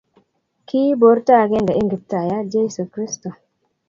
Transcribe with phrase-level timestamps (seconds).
[0.67, 3.29] Ki borto agenge eng Kiptaiyat Jeso Kristo